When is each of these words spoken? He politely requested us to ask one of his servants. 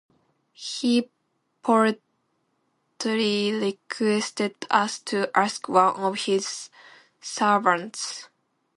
He 0.55 1.11
politely 1.61 2.07
requested 3.53 4.55
us 4.71 4.97
to 5.01 5.29
ask 5.37 5.69
one 5.69 5.95
of 5.97 6.15
his 6.21 6.71
servants. 7.21 8.27